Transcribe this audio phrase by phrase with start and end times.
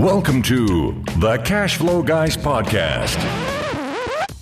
[0.00, 3.18] Welcome to the Cash Flow Guys Podcast.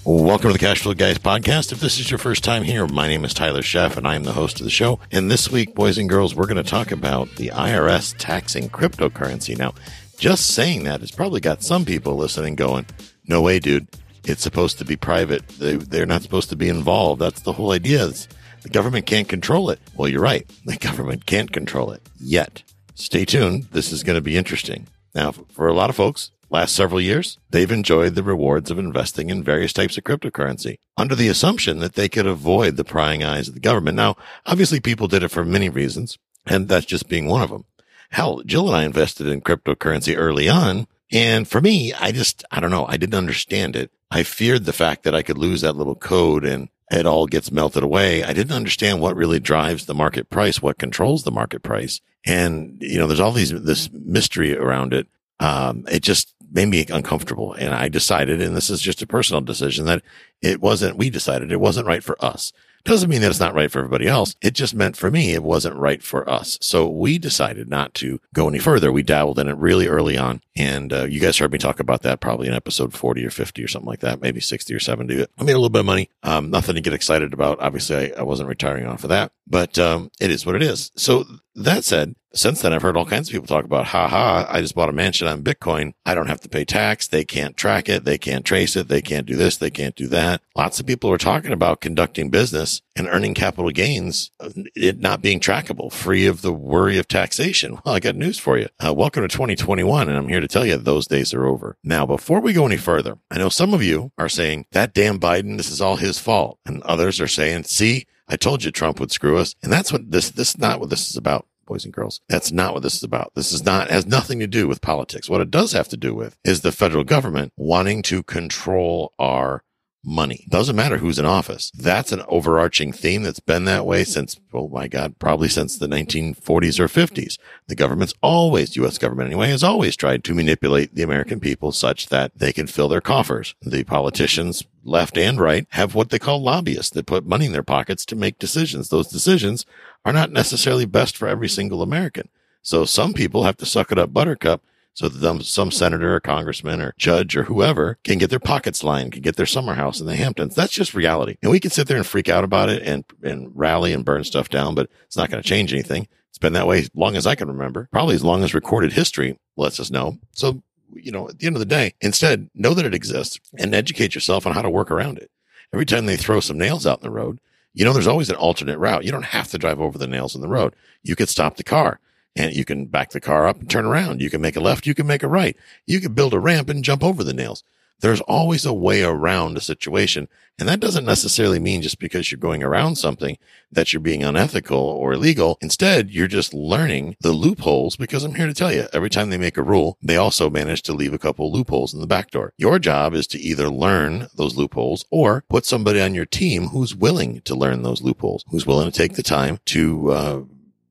[0.04, 1.72] Welcome to the Cash Flow Guys podcast.
[1.72, 4.22] If this is your first time here, my name is Tyler Sheff and I am
[4.22, 5.00] the host of the show.
[5.10, 9.58] And this week, boys and girls, we're going to talk about the IRS taxing cryptocurrency.
[9.58, 9.74] Now,
[10.16, 12.86] just saying that has probably got some people listening going,
[13.26, 13.88] no way, dude.
[14.22, 15.48] It's supposed to be private.
[15.48, 17.20] They, they're not supposed to be involved.
[17.20, 18.06] That's the whole idea.
[18.06, 18.28] It's,
[18.62, 19.80] the government can't control it.
[19.96, 20.48] Well, you're right.
[20.66, 22.62] The government can't control it yet.
[22.94, 23.64] Stay tuned.
[23.72, 24.86] This is going to be interesting.
[25.14, 29.30] Now, for a lot of folks, last several years, they've enjoyed the rewards of investing
[29.30, 33.48] in various types of cryptocurrency under the assumption that they could avoid the prying eyes
[33.48, 33.96] of the government.
[33.96, 37.64] Now, obviously people did it for many reasons, and that's just being one of them.
[38.10, 40.86] Hell, Jill and I invested in cryptocurrency early on.
[41.10, 42.86] And for me, I just, I don't know.
[42.86, 43.90] I didn't understand it.
[44.10, 47.52] I feared the fact that I could lose that little code and it all gets
[47.52, 48.24] melted away.
[48.24, 52.00] I didn't understand what really drives the market price, what controls the market price.
[52.26, 55.06] And, you know, there's all these, this mystery around it.
[55.40, 57.52] Um, it just made me uncomfortable.
[57.52, 60.02] And I decided, and this is just a personal decision that
[60.42, 62.52] it wasn't, we decided it wasn't right for us.
[62.84, 64.34] Doesn't mean that it's not right for everybody else.
[64.40, 66.58] It just meant for me, it wasn't right for us.
[66.60, 68.90] So we decided not to go any further.
[68.90, 70.40] We dabbled in it really early on.
[70.56, 73.62] And uh, you guys heard me talk about that probably in episode 40 or 50
[73.62, 75.22] or something like that, maybe 60 or 70.
[75.22, 76.10] I made a little bit of money.
[76.22, 77.60] Um, nothing to get excited about.
[77.60, 80.90] Obviously, I, I wasn't retiring off of that, but um, it is what it is.
[80.96, 84.46] So that said, since then, I've heard all kinds of people talk about, ha ha,
[84.48, 85.94] I just bought a mansion on Bitcoin.
[86.04, 87.08] I don't have to pay tax.
[87.08, 88.04] They can't track it.
[88.04, 88.88] They can't trace it.
[88.88, 89.56] They can't do this.
[89.56, 90.42] They can't do that.
[90.54, 94.30] Lots of people are talking about conducting business and earning capital gains,
[94.74, 97.78] it not being trackable, free of the worry of taxation.
[97.88, 98.68] Well, I got news for you.
[98.84, 100.08] Uh, welcome to 2021.
[100.08, 101.78] And I'm here to tell you those days are over.
[101.82, 105.18] Now, before we go any further, I know some of you are saying that damn
[105.18, 106.58] Biden, this is all his fault.
[106.66, 109.54] And others are saying, see, I told you Trump would screw us.
[109.62, 112.20] And that's what this, this is not what this is about boys and girls.
[112.28, 113.32] That's not what this is about.
[113.34, 115.28] This is not, has nothing to do with politics.
[115.28, 119.62] What it does have to do with is the federal government wanting to control our
[120.08, 120.46] money.
[120.48, 121.70] Doesn't matter who's in office.
[121.74, 125.86] That's an overarching theme that's been that way since, oh my God, probably since the
[125.86, 127.38] 1940s or 50s.
[127.66, 128.98] The government's always, U.S.
[128.98, 132.88] government anyway, has always tried to manipulate the American people such that they can fill
[132.88, 133.54] their coffers.
[133.62, 137.62] The politicians, left and right, have what they call lobbyists that put money in their
[137.62, 138.88] pockets to make decisions.
[138.88, 139.66] Those decisions
[140.04, 142.28] are not necessarily best for every single American.
[142.62, 144.62] So some people have to suck it up buttercup
[144.98, 149.12] so that some senator or congressman or judge or whoever can get their pockets lined,
[149.12, 150.56] can get their summer house in the Hamptons.
[150.56, 151.36] That's just reality.
[151.40, 154.24] And we can sit there and freak out about it and, and rally and burn
[154.24, 156.08] stuff down, but it's not going to change anything.
[156.30, 158.92] It's been that way as long as I can remember, probably as long as recorded
[158.92, 160.18] history lets us know.
[160.32, 163.76] So, you know, at the end of the day, instead, know that it exists and
[163.76, 165.30] educate yourself on how to work around it.
[165.72, 167.38] Every time they throw some nails out in the road,
[167.72, 169.04] you know, there's always an alternate route.
[169.04, 170.74] You don't have to drive over the nails in the road.
[171.04, 172.00] You could stop the car
[172.36, 174.20] and you can back the car up and turn around.
[174.20, 174.86] You can make a left.
[174.86, 175.56] You can make a right.
[175.86, 177.64] You can build a ramp and jump over the nails.
[178.00, 180.28] There's always a way around a situation.
[180.58, 183.38] And that doesn't necessarily mean just because you're going around something
[183.70, 185.58] that you're being unethical or illegal.
[185.60, 189.38] Instead, you're just learning the loopholes because I'm here to tell you every time they
[189.38, 192.52] make a rule, they also manage to leave a couple loopholes in the back door.
[192.56, 196.94] Your job is to either learn those loopholes or put somebody on your team who's
[196.94, 200.40] willing to learn those loopholes, who's willing to take the time to, uh,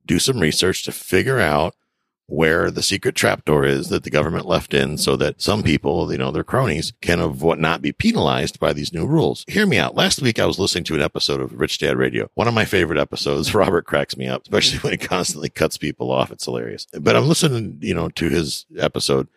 [0.08, 1.76] do some research to figure out
[2.28, 6.18] where the secret trapdoor is that the government left in so that some people, you
[6.18, 9.44] know, their cronies can avoid not be penalized by these new rules.
[9.48, 9.94] Hear me out.
[9.94, 12.30] Last week I was listening to an episode of Rich Dad Radio.
[12.34, 13.54] One of my favorite episodes.
[13.58, 16.30] Robert cracks me up, especially when he constantly cuts people off.
[16.30, 16.86] It's hilarious.
[16.92, 19.28] But I'm listening, you know, to his episode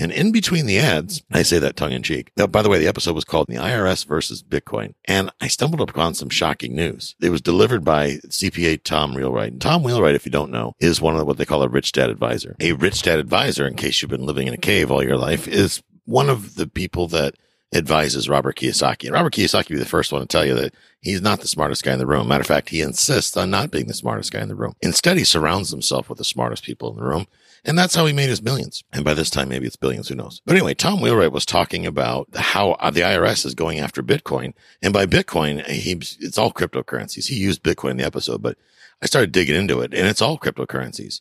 [0.00, 2.32] and in between the ads, I say that tongue in cheek.
[2.34, 4.94] By the way, the episode was called The IRS versus Bitcoin.
[5.04, 7.14] And I stumbled upon some shocking news.
[7.20, 9.52] It was delivered by CPA Tom Wheelwright.
[9.52, 11.92] And Tom Wheelwright, if you don't know, is one of what they call a rich
[11.92, 12.56] dad advisor.
[12.60, 15.46] A rich dad advisor, in case you've been living in a cave all your life,
[15.46, 17.34] is one of the people that
[17.72, 19.04] advises Robert Kiyosaki.
[19.04, 21.48] And Robert Kiyosaki will be the first one to tell you that he's not the
[21.48, 22.28] smartest guy in the room.
[22.28, 24.74] Matter of fact, he insists on not being the smartest guy in the room.
[24.80, 27.26] Instead, he surrounds himself with the smartest people in the room.
[27.64, 28.82] And that's how he made his millions.
[28.92, 30.08] And by this time, maybe it's billions.
[30.08, 30.40] Who knows?
[30.46, 34.54] But anyway, Tom Wheelwright was talking about how the IRS is going after Bitcoin.
[34.82, 37.28] And by Bitcoin, he, it's all cryptocurrencies.
[37.28, 38.56] He used Bitcoin in the episode, but
[39.02, 41.20] I started digging into it and it's all cryptocurrencies.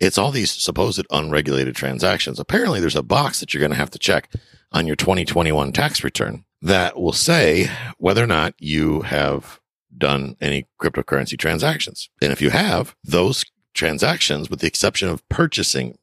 [0.00, 2.40] It's all these supposed unregulated transactions.
[2.40, 4.32] Apparently there's a box that you're going to have to check
[4.72, 9.60] on your 2021 tax return that will say whether or not you have
[9.96, 12.08] done any cryptocurrency transactions.
[12.22, 13.44] And if you have, those
[13.74, 15.98] transactions, with the exception of purchasing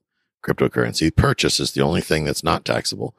[0.48, 1.16] cryptocurrency.
[1.16, 3.16] Purchase is the only thing that's not taxable.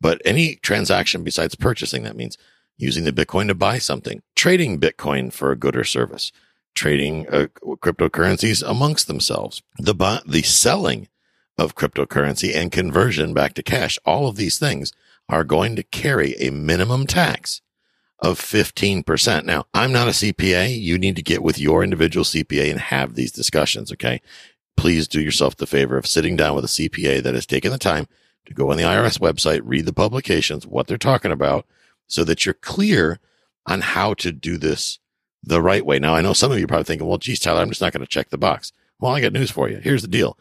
[0.00, 2.36] But any transaction besides purchasing, that means
[2.76, 6.32] using the Bitcoin to buy something, trading Bitcoin for a good or service,
[6.74, 11.08] trading uh, cryptocurrencies amongst themselves, the the selling
[11.58, 13.98] of cryptocurrency and conversion back to cash.
[14.04, 14.92] All of these things
[15.28, 17.60] are going to carry a minimum tax
[18.18, 19.44] of 15%.
[19.44, 20.80] Now, I'm not a CPA.
[20.80, 23.92] You need to get with your individual CPA and have these discussions.
[23.92, 24.20] Okay.
[24.76, 27.78] Please do yourself the favor of sitting down with a CPA that has taken the
[27.78, 28.06] time
[28.46, 31.66] to go on the IRS website, read the publications, what they're talking about
[32.06, 33.20] so that you're clear
[33.66, 34.98] on how to do this
[35.42, 35.98] the right way.
[35.98, 38.04] Now, I know some of you probably thinking, well, geez, Tyler, I'm just not going
[38.04, 38.72] to check the box.
[39.00, 39.78] Well, I got news for you.
[39.78, 40.38] Here's the deal.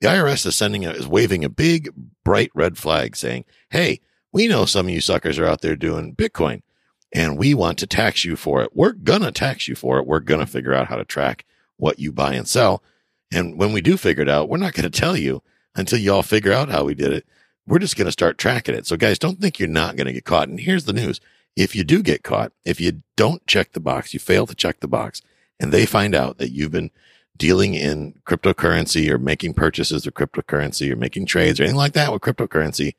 [0.00, 1.90] The IRS is sending a, is waving a big
[2.24, 4.00] bright red flag saying, Hey,
[4.32, 6.62] we know some of you suckers are out there doing Bitcoin
[7.12, 8.70] and we want to tax you for it.
[8.74, 10.06] We're going to tax you for it.
[10.06, 11.44] We're going to figure out how to track
[11.76, 12.82] what you buy and sell.
[13.32, 15.42] And when we do figure it out, we're not going to tell you
[15.74, 17.26] until you all figure out how we did it.
[17.66, 18.86] We're just going to start tracking it.
[18.86, 20.48] So guys, don't think you're not going to get caught.
[20.48, 21.20] And here's the news.
[21.56, 24.80] If you do get caught, if you don't check the box, you fail to check
[24.80, 25.20] the box
[25.58, 26.90] and they find out that you've been
[27.36, 32.12] dealing in cryptocurrency or making purchases of cryptocurrency or making trades or anything like that
[32.12, 32.94] with cryptocurrency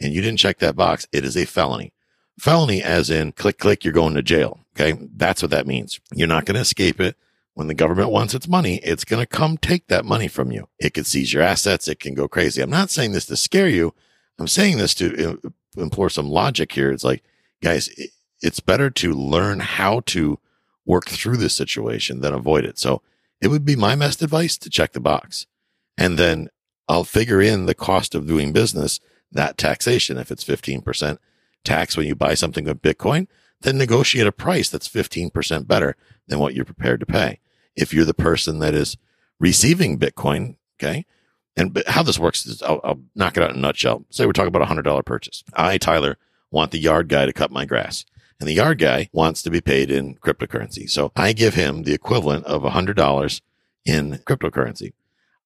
[0.00, 1.92] and you didn't check that box, it is a felony.
[2.38, 4.60] Felony as in click, click, you're going to jail.
[4.74, 4.98] Okay.
[5.14, 6.00] That's what that means.
[6.12, 7.16] You're not going to escape it.
[7.54, 10.68] When the government wants its money, it's going to come take that money from you.
[10.78, 11.86] It could seize your assets.
[11.86, 12.62] It can go crazy.
[12.62, 13.92] I'm not saying this to scare you.
[14.38, 16.90] I'm saying this to uh, implore some logic here.
[16.90, 17.22] It's like,
[17.62, 17.88] guys,
[18.40, 20.38] it's better to learn how to
[20.84, 22.78] work through this situation than avoid it.
[22.78, 23.02] So
[23.40, 25.46] it would be my best advice to check the box.
[25.96, 26.48] And then
[26.88, 29.00] I'll figure in the cost of doing business,
[29.30, 30.18] that taxation.
[30.18, 31.18] If it's 15%
[31.64, 33.28] tax when you buy something with Bitcoin,
[33.60, 37.38] then negotiate a price that's 15% better than what you're prepared to pay.
[37.76, 38.96] If you're the person that is
[39.38, 41.06] receiving Bitcoin, okay.
[41.56, 44.04] And how this works is I'll, I'll knock it out in a nutshell.
[44.10, 45.44] Say we're talking about a hundred dollar purchase.
[45.54, 46.18] I, Tyler,
[46.52, 48.04] want the yard guy to cut my grass
[48.42, 50.90] and the yard guy wants to be paid in cryptocurrency.
[50.90, 53.40] So I give him the equivalent of a hundred dollars
[53.84, 54.94] in cryptocurrency.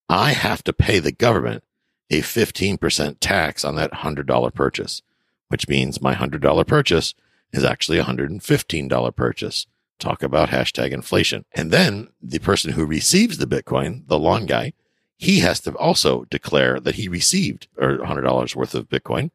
[0.09, 1.63] I have to pay the government
[2.09, 5.03] a 15% tax on that hundred dollar purchase,
[5.49, 7.13] which means my hundred dollar purchase
[7.53, 9.67] is actually a $115 purchase.
[9.99, 11.45] Talk about hashtag inflation.
[11.53, 14.73] And then the person who receives the Bitcoin, the long guy,
[15.19, 19.31] he has to also declare that he received or $100 worth of Bitcoin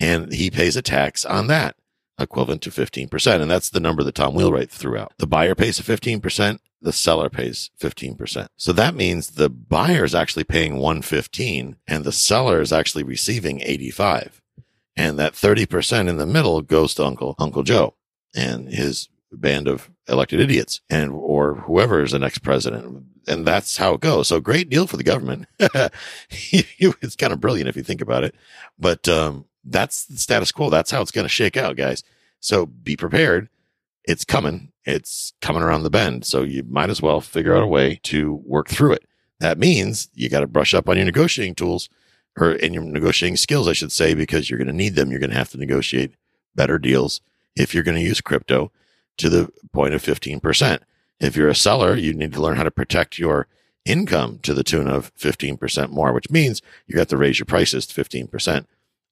[0.00, 1.76] and he pays a tax on that
[2.18, 3.40] equivalent to 15%.
[3.40, 5.12] And that's the number that Tom Wheelwright threw out.
[5.18, 6.58] The buyer pays a 15%.
[6.80, 8.48] The seller pays 15%.
[8.56, 13.60] So that means the buyer is actually paying 115 and the seller is actually receiving
[13.62, 14.40] 85
[14.96, 17.94] and that 30% in the middle goes to Uncle, Uncle Joe
[18.34, 23.04] and his band of elected idiots and, or whoever is the next president.
[23.26, 24.28] And that's how it goes.
[24.28, 25.46] So great deal for the government.
[26.30, 28.34] it's kind of brilliant if you think about it,
[28.78, 30.70] but, um, that's the status quo.
[30.70, 32.02] That's how it's going to shake out, guys.
[32.40, 33.48] So be prepared.
[34.04, 34.72] It's coming.
[34.84, 36.24] It's coming around the bend.
[36.24, 39.04] So you might as well figure out a way to work through it.
[39.40, 41.88] That means you got to brush up on your negotiating tools
[42.36, 45.10] or in your negotiating skills, I should say, because you're going to need them.
[45.10, 46.14] You're going to have to negotiate
[46.54, 47.20] better deals
[47.56, 48.72] if you're going to use crypto
[49.18, 50.80] to the point of 15%.
[51.20, 53.48] If you're a seller, you need to learn how to protect your
[53.84, 57.86] income to the tune of 15% more, which means you got to raise your prices
[57.86, 58.66] to 15%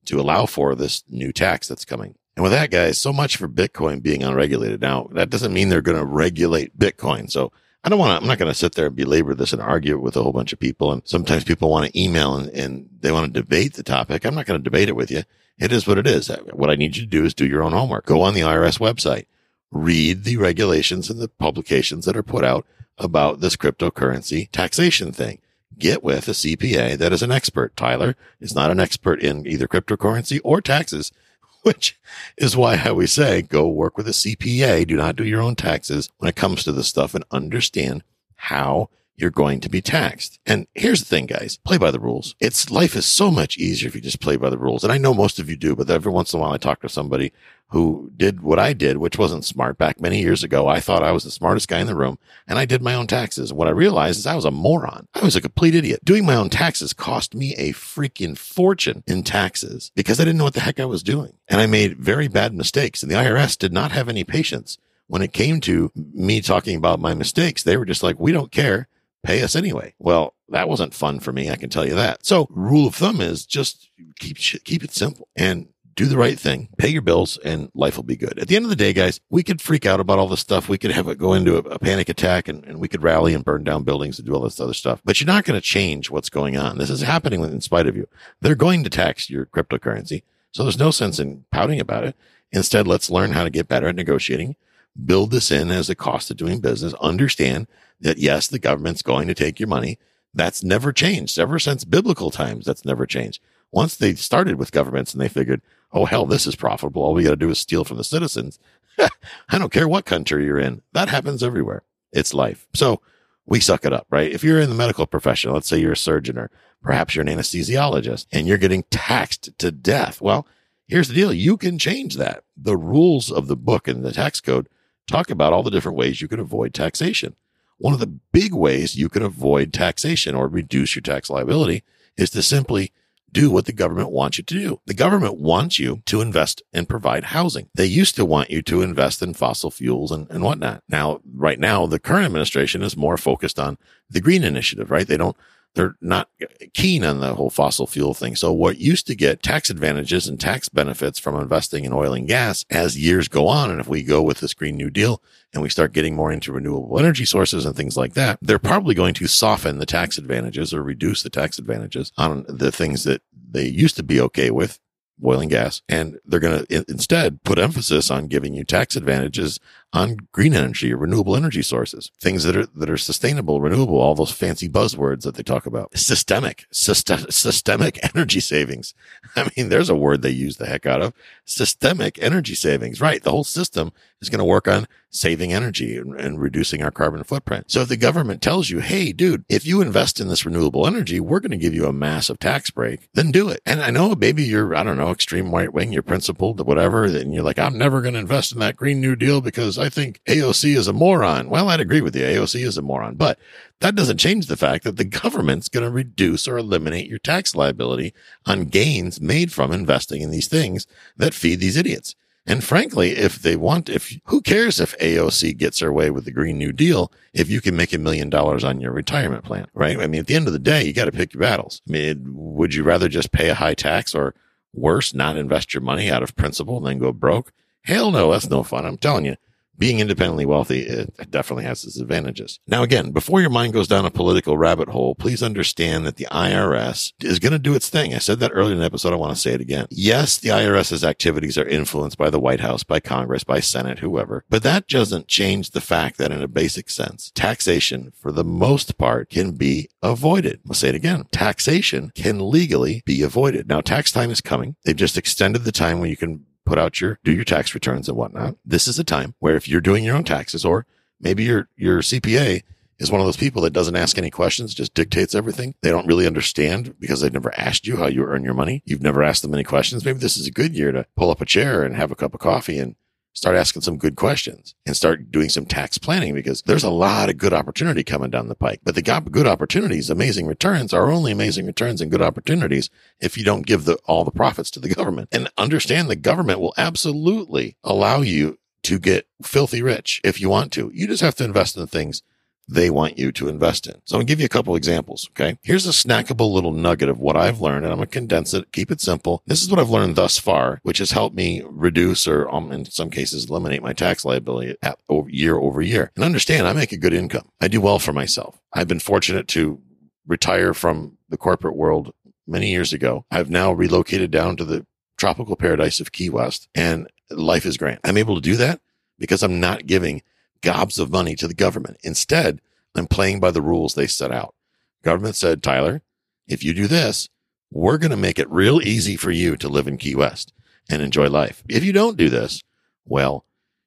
[0.07, 2.15] to allow for this new tax that's coming.
[2.37, 4.81] And with that, guys, so much for Bitcoin being unregulated.
[4.81, 7.31] Now, that doesn't mean they're going to regulate Bitcoin.
[7.31, 7.51] So
[7.83, 9.99] I don't want to, I'm not going to sit there and belabor this and argue
[9.99, 10.93] with a whole bunch of people.
[10.93, 14.25] And sometimes people want to email and, and they want to debate the topic.
[14.27, 15.23] I'm not going to debate it with you.
[15.59, 16.29] It is what it is.
[16.53, 18.05] What I need you to do is do your own homework.
[18.05, 19.27] Go on the IRS website,
[19.71, 22.67] read the regulations and the publications that are put out
[22.99, 25.39] about this cryptocurrency taxation thing.
[25.79, 27.77] Get with a CPA that is an expert.
[27.77, 31.13] Tyler is not an expert in either cryptocurrency or taxes
[31.67, 31.99] which
[32.37, 34.87] is why I always say go work with a CPA.
[34.87, 38.05] Do not do your own taxes when it comes to this stuff and understand
[38.37, 40.39] how you're going to be taxed.
[40.47, 42.35] And here's the thing, guys, play by the rules.
[42.41, 44.85] It's life is so much easier if you just play by the rules.
[44.85, 46.81] And I know most of you do, but every once in a while I talk
[46.83, 47.33] to somebody
[47.71, 50.69] who did what I did, which wasn't smart back many years ago.
[50.69, 53.09] I thought I was the smartest guy in the room and I did my own
[53.09, 53.53] taxes.
[53.53, 55.09] What I realized is I was a moron.
[55.15, 56.05] I was a complete idiot.
[56.05, 60.45] Doing my own taxes cost me a freaking fortune in taxes because I didn't know
[60.45, 61.33] what the heck I was doing.
[61.49, 64.79] And I made very bad mistakes and the IRS did not have any patience.
[65.09, 68.53] When it came to me talking about my mistakes, they were just like, we don't
[68.53, 68.89] care.
[69.23, 69.95] Pay us anyway.
[69.99, 71.51] Well, that wasn't fun for me.
[71.51, 72.25] I can tell you that.
[72.25, 76.69] So rule of thumb is just keep, keep it simple and do the right thing,
[76.77, 78.39] pay your bills, and life will be good.
[78.39, 80.69] At the end of the day, guys, we could freak out about all this stuff.
[80.69, 83.33] We could have it go into a, a panic attack and, and we could rally
[83.33, 85.01] and burn down buildings and do all this other stuff.
[85.05, 86.77] But you're not going to change what's going on.
[86.77, 88.07] This is happening in spite of you.
[88.43, 90.23] They're going to tax your cryptocurrency.
[90.53, 92.15] So there's no sense in pouting about it.
[92.53, 94.57] Instead, let's learn how to get better at negotiating,
[95.05, 97.67] build this in as a cost of doing business, understand
[98.01, 99.99] that yes, the government's going to take your money.
[100.35, 102.67] That's never changed ever since biblical times.
[102.67, 103.41] That's never changed.
[103.71, 105.63] Once they started with governments and they figured,
[105.93, 107.03] oh, hell, this is profitable.
[107.03, 108.59] All we got to do is steal from the citizens.
[108.99, 110.83] I don't care what country you're in.
[110.93, 111.83] That happens everywhere.
[112.13, 112.67] It's life.
[112.75, 113.01] So
[113.47, 114.31] we suck it up, right?
[114.31, 116.51] If you're in the medical profession, let's say you're a surgeon or
[116.83, 120.21] perhaps you're an anesthesiologist and you're getting taxed to death.
[120.21, 120.47] Well,
[120.87, 121.33] here's the deal.
[121.33, 122.45] You can change that.
[122.57, 124.69] The rules of the book and the tax code
[125.07, 127.37] talk about all the different ways you can avoid taxation.
[127.79, 131.83] One of the big ways you can avoid taxation or reduce your tax liability
[132.17, 132.93] is to simply
[133.33, 134.81] do what the government wants you to do.
[134.87, 137.69] The government wants you to invest and provide housing.
[137.75, 140.83] They used to want you to invest in fossil fuels and, and whatnot.
[140.89, 143.77] Now, right now, the current administration is more focused on
[144.09, 145.07] the green initiative, right?
[145.07, 145.37] They don't
[145.77, 146.31] they're not
[146.73, 148.35] keen on the whole fossil fuel thing.
[148.35, 152.27] So what used to get tax advantages and tax benefits from investing in oil and
[152.27, 155.63] gas as years go on, and if we go with this Green New Deal and
[155.63, 159.13] we start getting more into renewable energy sources and things like that, they're probably going
[159.15, 163.67] to soften the tax advantages or reduce the tax advantages on the things that they
[163.67, 164.81] used to be okay with
[165.25, 165.83] oil and gas.
[165.91, 169.61] And they're going to instead put emphasis on giving you tax advantages
[169.93, 174.15] on green energy or renewable energy sources, things that are, that are sustainable, renewable, all
[174.15, 175.97] those fancy buzzwords that they talk about.
[175.97, 178.95] Systemic, syst- systemic energy savings.
[179.35, 181.15] I mean, there's a word they use the heck out of
[181.45, 183.23] systemic energy savings, right?
[183.23, 187.23] The whole system is going to work on saving energy and, and, reducing our carbon
[187.25, 187.71] footprint.
[187.71, 191.21] So if the government tells you, Hey, dude, if you invest in this renewable energy,
[191.21, 193.61] we're going to give you a massive tax break, then do it.
[193.65, 197.05] And I know maybe you're, I don't know, extreme right wing, you're principled, whatever.
[197.05, 199.86] And you're like, I'm never going to invest in that Green New Deal because I
[199.89, 201.49] think AOC is a moron.
[201.49, 202.23] Well, I'd agree with you.
[202.23, 203.39] AOC is a moron, but
[203.81, 207.55] that doesn't change the fact that the government's going to reduce or eliminate your tax
[207.55, 208.15] liability
[208.47, 212.15] on gains made from investing in these things that feed these idiots.
[212.49, 216.31] And frankly, if they want, if who cares if AOC gets her way with the
[216.31, 219.99] Green New Deal, if you can make a million dollars on your retirement plan, right?
[219.99, 221.83] I mean, at the end of the day, you got to pick your battles.
[221.89, 224.35] I mean, would you rather just pay a high tax or
[224.73, 227.53] worse, not invest your money out of principle and then go broke?
[227.83, 228.87] Hell no, that's no fun.
[228.87, 229.37] I'm telling you
[229.79, 232.61] being independently wealthy, it definitely has its advantages.
[232.67, 236.27] Now, again, before your mind goes down a political rabbit hole, please understand that the
[236.27, 238.15] IRS is going to do its thing.
[238.15, 239.13] I said that earlier in the episode.
[239.13, 239.87] I want to say it again.
[239.91, 244.45] Yes, the IRS's activities are influenced by the White House, by Congress, by Senate, whoever,
[244.49, 248.99] but that doesn't change the fact that in a basic sense, taxation for the most
[248.99, 250.61] part can be avoided.
[250.67, 251.27] I'll say it again.
[251.33, 253.69] Taxation can legally be avoided.
[253.69, 254.77] Now, tax time is coming.
[254.85, 258.09] They've just extended the time when you can put out your, do your tax returns
[258.09, 258.57] and whatnot.
[258.65, 260.85] This is a time where if you're doing your own taxes or
[261.21, 262.63] maybe your, your CPA
[262.99, 265.75] is one of those people that doesn't ask any questions, just dictates everything.
[265.83, 268.83] They don't really understand because they've never asked you how you earn your money.
[268.85, 270.05] You've never asked them any questions.
[270.05, 272.35] Maybe this is a good year to pull up a chair and have a cup
[272.35, 272.97] of coffee and
[273.37, 277.29] start asking some good questions and start doing some tax planning because there's a lot
[277.29, 278.81] of good opportunity coming down the pike.
[278.83, 282.89] But the good opportunities, amazing returns are only amazing returns and good opportunities
[283.21, 286.61] if you don't give the, all the profits to the government and understand the government
[286.61, 290.91] will absolutely allow you to get filthy rich if you want to.
[290.95, 292.23] You just have to invest in the things
[292.69, 293.95] they want you to invest in.
[294.05, 295.29] So I'm going to give you a couple examples.
[295.31, 295.59] Okay.
[295.63, 298.73] Here's a snackable little nugget of what I've learned and I'm going to condense it,
[298.73, 299.43] keep it simple.
[299.47, 302.85] This is what I've learned thus far, which has helped me reduce or um, in
[302.85, 306.11] some cases eliminate my tax liability at, over, year over year.
[306.17, 307.51] And understand I make a good income.
[307.61, 308.61] I do well for myself.
[308.73, 309.81] I've been fortunate to
[310.27, 312.13] retire from the corporate world
[312.49, 313.25] many years ago.
[313.31, 318.01] I've now relocated down to the tropical paradise of Key West and life is grand.
[318.05, 318.81] I'm able to do that
[319.19, 320.23] because I'm not giving
[320.61, 321.99] gobs of money to the government.
[322.03, 322.61] Instead,
[322.95, 324.55] I'm playing by the rules they set out.
[325.03, 326.03] Government said, Tyler,
[326.49, 327.29] if you do this,
[327.71, 330.53] we're going to make it real easy for you to live in Key West
[330.89, 331.63] and enjoy life.
[331.69, 332.63] If you don't do this,
[333.05, 333.45] well,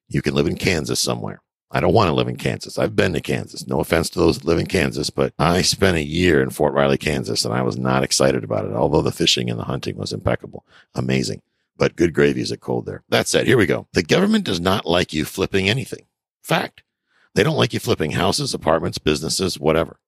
[0.08, 1.40] you can live in Kansas somewhere.
[1.72, 2.78] I don't want to live in Kansas.
[2.78, 3.66] I've been to Kansas.
[3.66, 6.74] No offense to those that live in Kansas, but I spent a year in Fort
[6.74, 9.96] Riley, Kansas, and I was not excited about it, although the fishing and the hunting
[9.96, 10.66] was impeccable.
[10.96, 11.42] Amazing.
[11.76, 13.04] But good gravy is it cold there.
[13.08, 13.86] That said, here we go.
[13.92, 16.06] The government does not like you flipping anything.
[16.42, 16.82] Fact.
[17.34, 20.00] They don't like you flipping houses, apartments, businesses, whatever.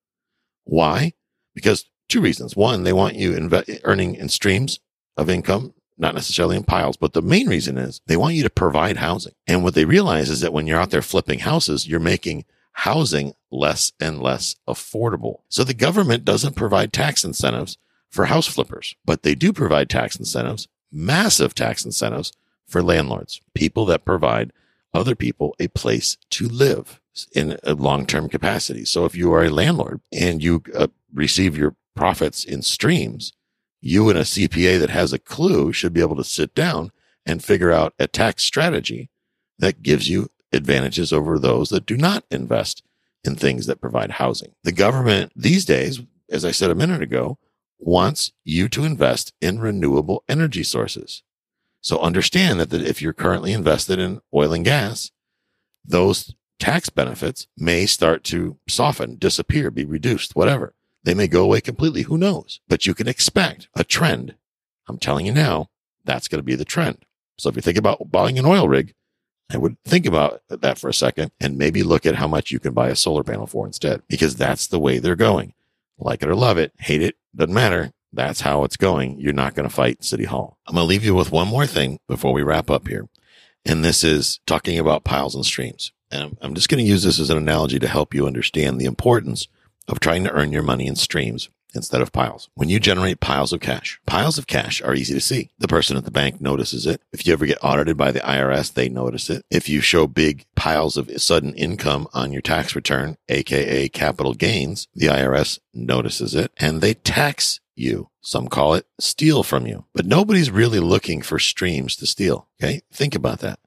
[0.65, 1.13] Why?
[1.55, 2.57] Because two reasons.
[2.57, 4.81] One, they want you inve- earning in streams
[5.17, 8.51] of income, not necessarily in piles, but the main reason is they want you to
[8.51, 9.35] provide housing.
[9.47, 13.35] And what they realize is that when you're out there flipping houses, you're making housing
[13.51, 15.41] less and less affordable.
[15.49, 17.79] So the government doesn't provide tax incentives
[18.11, 22.33] for house flippers, but they do provide tax incentives, massive tax incentives
[22.67, 24.53] for landlords, people that provide
[24.95, 27.01] other people a place to live
[27.35, 28.85] in a long-term capacity.
[28.85, 33.33] So if you are a landlord and you uh, receive your profits in streams,
[33.81, 36.93] you and a CPA that has a clue should be able to sit down
[37.27, 39.11] and figure out a tax strategy
[39.59, 42.83] that gives you advantages over those that do not invest
[43.25, 44.53] in things that provide housing.
[44.65, 47.39] The government these days as I said a minute ago,
[47.79, 51.23] wants you to invest in renewable energy sources.
[51.83, 55.11] So understand that if you're currently invested in oil and gas,
[55.85, 60.75] those tax benefits may start to soften, disappear, be reduced, whatever.
[61.03, 62.03] They may go away completely.
[62.03, 62.61] Who knows?
[62.69, 64.37] But you can expect a trend.
[64.89, 65.71] I'm telling you now,
[66.05, 67.05] that's going to be the trend.
[67.37, 68.95] So if you think about buying an oil rig,
[69.51, 72.61] I would think about that for a second and maybe look at how much you
[72.61, 75.55] can buy a solar panel for instead, because that's the way they're going.
[75.99, 77.93] Like it or love it, hate it, doesn't matter.
[78.13, 79.19] That's how it's going.
[79.21, 80.59] You're not going to fight City Hall.
[80.67, 83.09] I'm going to leave you with one more thing before we wrap up here.
[83.65, 85.93] And this is talking about piles and streams.
[86.11, 88.85] And I'm just going to use this as an analogy to help you understand the
[88.85, 89.49] importance
[89.89, 92.51] of trying to earn your money in streams instead of piles.
[92.55, 95.51] When you generate piles of cash, piles of cash are easy to see.
[95.59, 97.01] The person at the bank notices it.
[97.13, 99.45] If you ever get audited by the IRS, they notice it.
[99.51, 104.87] If you show big piles of sudden income on your tax return, aka capital gains,
[104.95, 108.11] the IRS notices it and they tax you.
[108.21, 112.49] Some call it steal from you, but nobody's really looking for streams to steal.
[112.63, 112.83] Okay.
[112.93, 113.59] Think about that.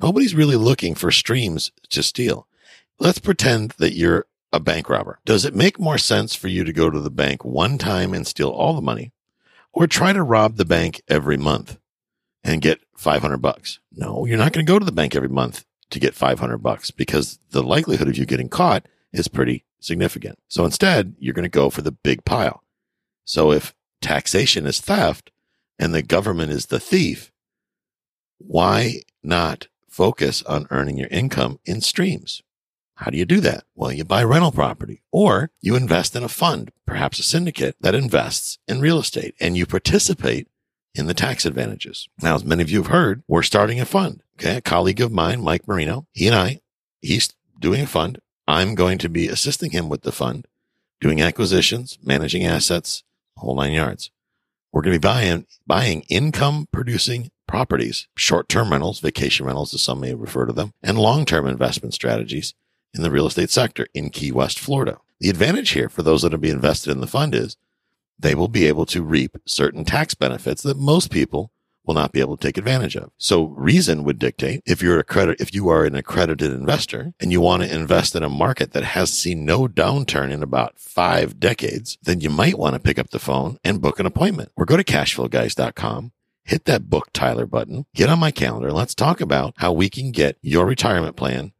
[0.00, 2.46] Nobody's really looking for streams to steal.
[2.98, 5.20] Let's pretend that you're a bank robber.
[5.24, 8.26] Does it make more sense for you to go to the bank one time and
[8.26, 9.12] steal all the money
[9.72, 11.78] or try to rob the bank every month
[12.42, 13.78] and get 500 bucks?
[13.92, 16.90] No, you're not going to go to the bank every month to get 500 bucks
[16.90, 20.38] because the likelihood of you getting caught is pretty significant.
[20.48, 22.62] So instead, you're going to go for the big pile.
[23.30, 25.30] So if taxation is theft
[25.78, 27.30] and the government is the thief,
[28.38, 32.42] why not focus on earning your income in streams?
[32.96, 33.62] How do you do that?
[33.76, 37.94] Well, you buy rental property or you invest in a fund, perhaps a syndicate that
[37.94, 40.48] invests in real estate and you participate
[40.92, 42.08] in the tax advantages.
[42.20, 44.24] Now, as many of you have heard, we're starting a fund.
[44.40, 44.56] Okay.
[44.56, 46.62] A colleague of mine, Mike Marino, he and I,
[47.00, 48.20] he's doing a fund.
[48.48, 50.48] I'm going to be assisting him with the fund,
[51.00, 53.04] doing acquisitions, managing assets,
[53.40, 54.10] whole nine yards.
[54.72, 59.82] We're going to be buying, buying income producing properties, short term rentals, vacation rentals, as
[59.82, 62.54] some may refer to them, and long term investment strategies
[62.94, 64.98] in the real estate sector in Key West, Florida.
[65.18, 67.56] The advantage here for those that will be invested in the fund is
[68.18, 71.50] they will be able to reap certain tax benefits that most people
[71.90, 73.10] will not be able to take advantage of.
[73.18, 77.32] So reason would dictate if you're a credit, if you are an accredited investor and
[77.32, 81.40] you want to invest in a market that has seen no downturn in about five
[81.40, 84.64] decades, then you might want to pick up the phone and book an appointment or
[84.64, 86.12] go to cashflowguys.com.
[86.44, 88.68] Hit that book Tyler button, get on my calendar.
[88.68, 91.52] And let's talk about how we can get your retirement plan,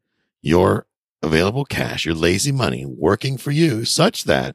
[0.43, 0.87] your
[1.25, 4.55] available cash, your lazy money working for you such that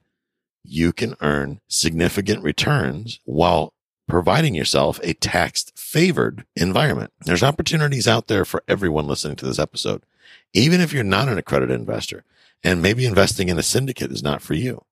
[0.64, 3.74] you can earn significant returns while
[4.08, 7.12] providing yourself a tax favored environment.
[7.26, 10.04] There's opportunities out there for everyone listening to this episode.
[10.54, 12.24] Even if you're not an accredited investor
[12.64, 14.84] and maybe investing in a syndicate is not for you,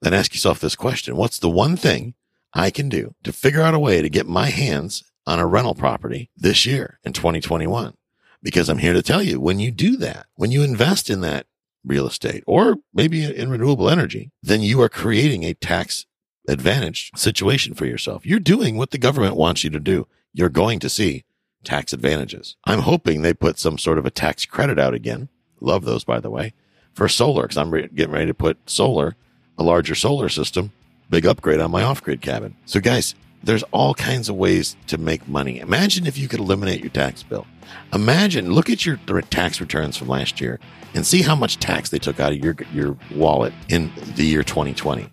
[0.00, 1.16] then ask yourself this question.
[1.16, 2.14] What's the one thing
[2.54, 5.74] I can do to figure out a way to get my hands on a rental
[5.74, 7.94] property this year in 2021?
[8.42, 11.46] Because I'm here to tell you when you do that, when you invest in that
[11.84, 16.06] real estate or maybe in renewable energy, then you are creating a tax
[16.48, 18.26] advantage situation for yourself.
[18.26, 20.06] You're doing what the government wants you to do.
[20.32, 21.24] You're going to see
[21.62, 22.56] tax advantages.
[22.64, 25.28] I'm hoping they put some sort of a tax credit out again.
[25.60, 26.54] Love those, by the way,
[26.94, 29.16] for solar, because I'm re- getting ready to put solar,
[29.58, 30.72] a larger solar system,
[31.10, 32.56] big upgrade on my off grid cabin.
[32.64, 35.60] So, guys, there's all kinds of ways to make money.
[35.60, 37.46] Imagine if you could eliminate your tax bill.
[37.92, 38.96] Imagine, look at your
[39.30, 40.58] tax returns from last year
[40.94, 44.42] and see how much tax they took out of your, your wallet in the year
[44.42, 45.10] 2020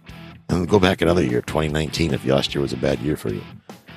[0.49, 3.41] and go back another year, 2019, if last year was a bad year for you.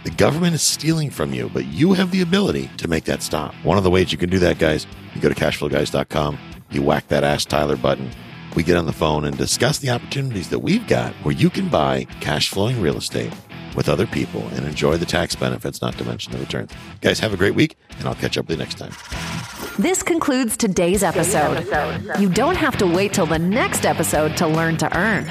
[0.05, 3.55] The government is stealing from you, but you have the ability to make that stop.
[3.63, 6.39] One of the ways you can do that, guys, you go to cashflowguys.com,
[6.71, 8.11] you whack that Ask Tyler button.
[8.55, 11.69] We get on the phone and discuss the opportunities that we've got where you can
[11.69, 13.33] buy cash flowing real estate
[13.77, 16.73] with other people and enjoy the tax benefits, not to mention the returns.
[17.01, 18.93] Guys, have a great week, and I'll catch up with you next time.
[19.79, 21.65] This concludes today's episode.
[22.19, 25.31] You don't have to wait till the next episode to learn to earn.